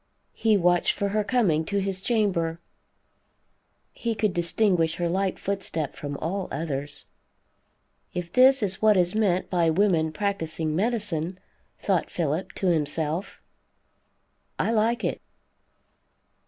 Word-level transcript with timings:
He 0.33 0.57
watched 0.57 0.93
for 0.93 1.09
her 1.09 1.23
coming 1.23 1.63
to 1.65 1.77
his 1.79 2.01
chamber; 2.01 2.59
he 3.91 4.15
could 4.15 4.33
distinguish 4.33 4.95
her 4.95 5.07
light 5.07 5.37
footstep 5.37 5.93
from 5.95 6.17
all 6.17 6.47
others. 6.51 7.05
If 8.11 8.33
this 8.33 8.63
is 8.63 8.81
what 8.81 8.97
is 8.97 9.13
meant 9.13 9.51
by 9.51 9.69
women 9.69 10.11
practicing 10.11 10.75
medicine, 10.75 11.37
thought 11.77 12.09
Philip 12.09 12.51
to 12.53 12.65
himself, 12.69 13.43
I 14.57 14.71
like 14.71 15.03
it. 15.03 15.21